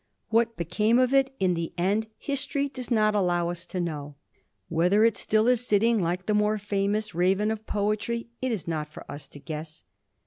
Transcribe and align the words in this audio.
What 0.29 0.57
became 0.57 0.97
of 0.97 1.13
it 1.13 1.31
in 1.39 1.53
the 1.53 1.73
end 1.77 2.07
history 2.17 2.67
does 2.67 2.89
not 2.89 3.13
allow 3.13 3.49
us 3.51 3.67
to 3.67 3.79
know. 3.79 4.15
Whether 4.67 5.03
it 5.05 5.15
still 5.15 5.47
is 5.47 5.63
sitting, 5.67 6.01
like 6.01 6.25
the 6.25 6.33
more 6.33 6.57
famous 6.57 7.13
raven 7.13 7.51
of 7.51 7.67
poetry, 7.67 8.25
it 8.41 8.51
is 8.51 8.67
not 8.67 8.87
for 8.87 9.05
us 9.07 9.27
to 9.27 9.37
guess. 9.39 9.83